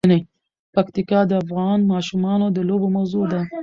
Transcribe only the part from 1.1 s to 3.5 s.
د افغان ماشومانو د لوبو موضوع ده.